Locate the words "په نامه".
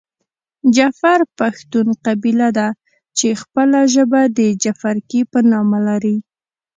5.31-5.79